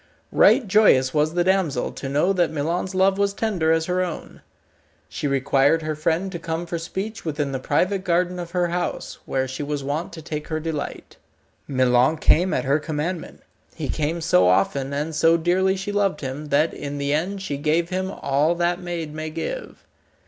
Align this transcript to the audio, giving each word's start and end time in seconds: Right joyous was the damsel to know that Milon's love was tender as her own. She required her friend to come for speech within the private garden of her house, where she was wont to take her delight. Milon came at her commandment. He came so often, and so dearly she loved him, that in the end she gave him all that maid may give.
Right 0.31 0.67
joyous 0.67 1.13
was 1.13 1.35
the 1.35 1.43
damsel 1.43 1.91
to 1.91 2.09
know 2.09 2.33
that 2.33 2.49
Milon's 2.49 2.95
love 2.95 3.19
was 3.19 3.35
tender 3.35 3.71
as 3.71 3.85
her 3.85 4.03
own. 4.03 4.41
She 5.07 5.27
required 5.27 5.83
her 5.83 5.93
friend 5.93 6.31
to 6.31 6.39
come 6.39 6.65
for 6.65 6.79
speech 6.79 7.23
within 7.23 7.51
the 7.51 7.59
private 7.59 8.03
garden 8.03 8.39
of 8.39 8.49
her 8.49 8.69
house, 8.69 9.19
where 9.27 9.47
she 9.47 9.61
was 9.61 9.83
wont 9.83 10.11
to 10.13 10.21
take 10.23 10.47
her 10.47 10.59
delight. 10.59 11.17
Milon 11.67 12.17
came 12.17 12.51
at 12.51 12.65
her 12.65 12.79
commandment. 12.79 13.41
He 13.75 13.89
came 13.89 14.21
so 14.21 14.47
often, 14.47 14.91
and 14.91 15.13
so 15.13 15.37
dearly 15.37 15.75
she 15.77 15.91
loved 15.91 16.21
him, 16.21 16.47
that 16.47 16.73
in 16.73 16.97
the 16.97 17.13
end 17.13 17.43
she 17.43 17.57
gave 17.57 17.89
him 17.89 18.09
all 18.09 18.55
that 18.55 18.79
maid 18.81 19.13
may 19.13 19.29
give. 19.29 19.85